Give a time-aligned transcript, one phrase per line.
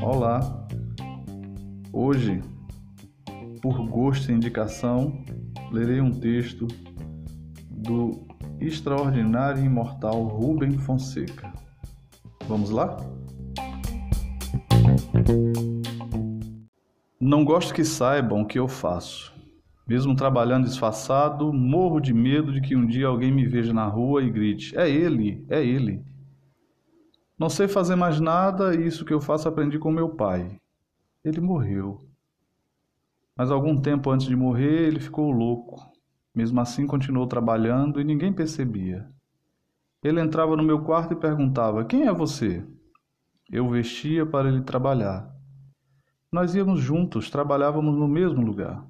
[0.00, 0.68] Olá!
[1.92, 2.40] Hoje,
[3.60, 5.24] por gosto e indicação,
[5.72, 6.68] lerei um texto
[7.70, 8.26] do
[8.60, 11.52] extraordinário e imortal Rubem Fonseca.
[12.46, 12.96] Vamos lá?
[17.20, 19.34] Não gosto que saibam o que eu faço.
[19.88, 24.22] Mesmo trabalhando disfarçado, morro de medo de que um dia alguém me veja na rua
[24.22, 26.04] e grite: É ele, é ele.
[27.38, 30.58] Não sei fazer mais nada e isso que eu faço aprendi com meu pai.
[31.22, 32.08] Ele morreu.
[33.36, 35.76] Mas algum tempo antes de morrer, ele ficou louco.
[36.34, 39.06] Mesmo assim, continuou trabalhando e ninguém percebia.
[40.02, 42.66] Ele entrava no meu quarto e perguntava: Quem é você?
[43.50, 45.30] Eu vestia para ele trabalhar.
[46.32, 48.86] Nós íamos juntos, trabalhávamos no mesmo lugar.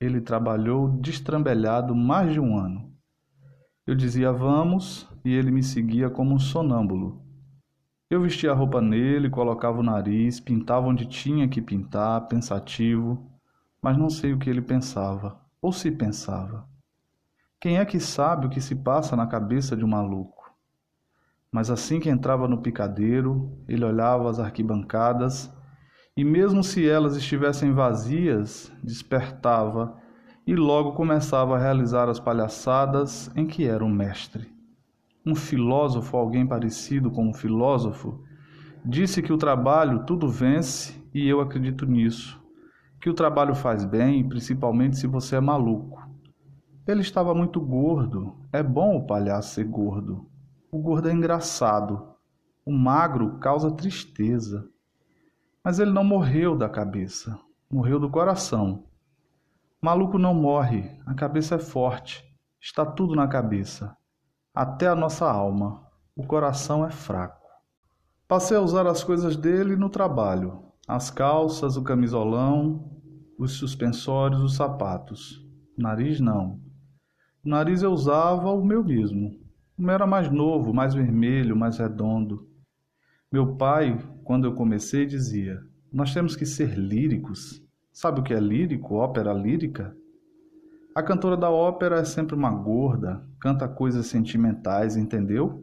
[0.00, 2.94] Ele trabalhou destrambelhado mais de um ano.
[3.84, 7.25] Eu dizia vamos e ele me seguia como um sonâmbulo.
[8.08, 13.28] Eu vestia a roupa nele, colocava o nariz, pintava onde tinha que pintar, pensativo,
[13.82, 16.68] mas não sei o que ele pensava, ou se pensava.
[17.60, 20.54] Quem é que sabe o que se passa na cabeça de um maluco?
[21.50, 25.52] Mas assim que entrava no picadeiro, ele olhava as arquibancadas
[26.16, 30.00] e mesmo se elas estivessem vazias, despertava
[30.46, 34.55] e logo começava a realizar as palhaçadas em que era um mestre.
[35.26, 38.22] Um filósofo, alguém parecido com um filósofo,
[38.84, 42.40] disse que o trabalho tudo vence e eu acredito nisso.
[43.00, 46.00] Que o trabalho faz bem, principalmente se você é maluco.
[46.86, 48.36] Ele estava muito gordo.
[48.52, 50.30] É bom o palhaço ser gordo.
[50.70, 52.14] O gordo é engraçado.
[52.64, 54.68] O magro causa tristeza.
[55.64, 57.36] Mas ele não morreu da cabeça,
[57.68, 58.84] morreu do coração.
[59.82, 62.24] Maluco não morre, a cabeça é forte,
[62.60, 63.96] está tudo na cabeça,
[64.56, 65.82] até a nossa alma.
[66.16, 67.46] O coração é fraco.
[68.26, 72.90] Passei a usar as coisas dele no trabalho: as calças, o camisolão,
[73.38, 75.46] os suspensórios, os sapatos.
[75.76, 76.58] Nariz não.
[77.44, 79.38] O nariz eu usava o meu mesmo.
[79.76, 82.48] O meu era mais novo, mais vermelho, mais redondo.
[83.30, 85.60] Meu pai, quando eu comecei, dizia:
[85.92, 87.62] Nós temos que ser líricos.
[87.92, 88.94] Sabe o que é lírico?
[88.94, 89.94] Ópera lírica?
[90.96, 95.62] A cantora da ópera é sempre uma gorda, canta coisas sentimentais, entendeu?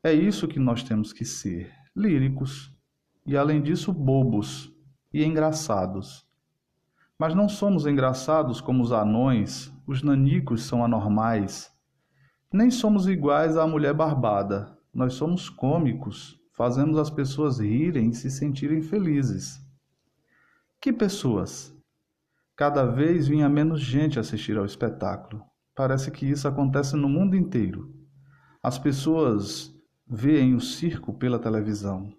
[0.00, 2.72] É isso que nós temos que ser: líricos.
[3.26, 4.72] E além disso, bobos
[5.12, 6.24] e engraçados.
[7.18, 11.68] Mas não somos engraçados como os anões, os nanicos são anormais.
[12.52, 18.30] Nem somos iguais à mulher barbada, nós somos cômicos fazemos as pessoas rirem e se
[18.30, 19.58] sentirem felizes.
[20.78, 21.74] Que pessoas?
[22.60, 25.42] Cada vez vinha menos gente assistir ao espetáculo.
[25.74, 27.90] Parece que isso acontece no mundo inteiro.
[28.62, 29.74] As pessoas
[30.06, 32.12] veem o circo pela televisão.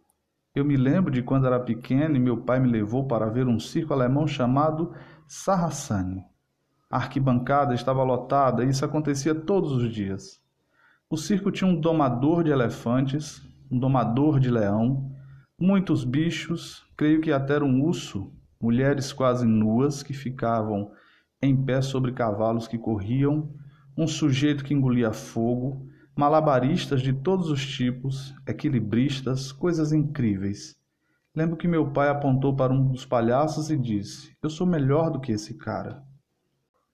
[0.56, 3.60] Eu me lembro de quando era pequeno e meu pai me levou para ver um
[3.60, 4.96] circo alemão chamado
[5.28, 6.24] Sarrasane.
[6.90, 10.42] A arquibancada estava lotada e isso acontecia todos os dias.
[11.08, 15.08] O circo tinha um domador de elefantes, um domador de leão,
[15.56, 20.92] muitos bichos, creio que até um urso, mulheres quase nuas que ficavam
[21.42, 23.50] em pé sobre cavalos que corriam,
[23.98, 30.76] um sujeito que engolia fogo, malabaristas de todos os tipos, equilibristas, coisas incríveis.
[31.36, 35.20] Lembro que meu pai apontou para um dos palhaços e disse: Eu sou melhor do
[35.20, 36.04] que esse cara.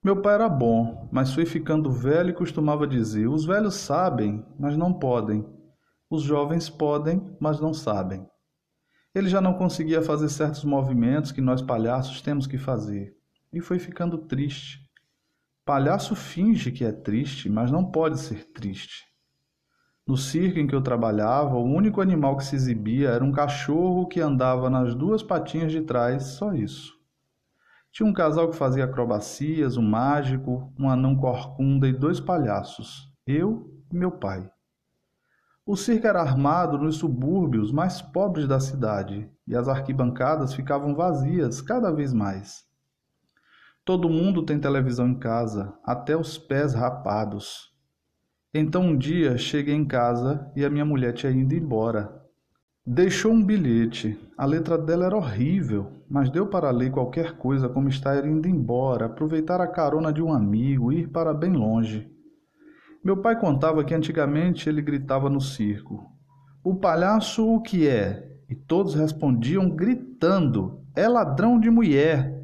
[0.02, 4.76] Meu pai era bom, mas foi ficando velho e costumava dizer: Os velhos sabem, mas
[4.76, 5.44] não podem.
[6.08, 8.24] Os jovens podem, mas não sabem.
[9.14, 13.16] Ele já não conseguia fazer certos movimentos que nós palhaços temos que fazer,
[13.52, 14.86] e foi ficando triste.
[15.64, 19.04] Palhaço finge que é triste, mas não pode ser triste.
[20.06, 24.06] No circo em que eu trabalhava, o único animal que se exibia era um cachorro
[24.06, 26.94] que andava nas duas patinhas de trás, só isso.
[27.92, 33.70] Tinha um casal que fazia acrobacias, um mágico, um anão corcunda e dois palhaços, eu
[33.92, 34.50] e meu pai.
[35.70, 41.60] O circo era armado nos subúrbios mais pobres da cidade e as arquibancadas ficavam vazias
[41.60, 42.64] cada vez mais.
[43.84, 47.70] Todo mundo tem televisão em casa, até os pés rapados.
[48.54, 52.18] Então um dia cheguei em casa e a minha mulher tinha ido embora.
[52.86, 54.18] Deixou um bilhete.
[54.38, 59.04] A letra dela era horrível, mas deu para ler qualquer coisa como estar indo embora,
[59.04, 62.10] aproveitar a carona de um amigo, ir para bem longe.
[63.08, 66.12] Meu pai contava que antigamente ele gritava no circo:
[66.62, 68.36] O palhaço o que é?
[68.50, 72.38] E todos respondiam gritando: É ladrão de mulher.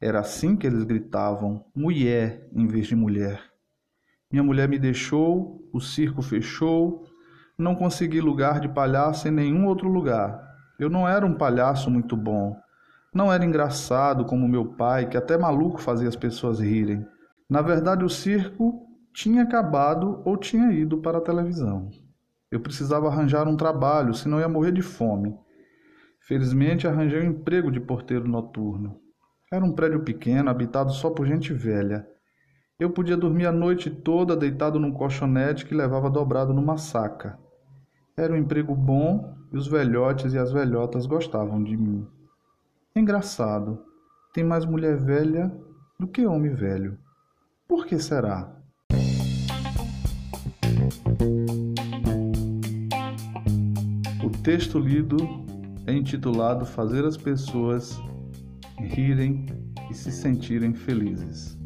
[0.00, 3.38] Era assim que eles gritavam: mulher em vez de mulher.
[4.32, 7.04] Minha mulher me deixou, o circo fechou,
[7.58, 10.42] Não consegui lugar de palhaço em nenhum outro lugar.
[10.80, 12.56] Eu não era um palhaço muito bom.
[13.12, 17.06] Não era engraçado como meu pai, que até maluco fazia as pessoas rirem.
[17.46, 21.90] Na verdade, o circo tinha acabado ou tinha ido para a televisão.
[22.50, 25.36] Eu precisava arranjar um trabalho, senão ia morrer de fome.
[26.20, 29.00] Felizmente, arranjei um emprego de porteiro noturno.
[29.52, 32.06] Era um prédio pequeno, habitado só por gente velha.
[32.78, 37.38] Eu podia dormir a noite toda deitado num colchonete que levava dobrado numa saca.
[38.16, 42.06] Era um emprego bom e os velhotes e as velhotas gostavam de mim.
[42.94, 43.82] Engraçado,
[44.32, 45.52] tem mais mulher velha
[45.98, 46.98] do que homem velho.
[47.66, 48.57] Por que será?
[54.28, 55.16] O texto lido
[55.86, 57.98] é intitulado Fazer as pessoas
[58.78, 59.46] rirem
[59.90, 61.57] e se sentirem felizes.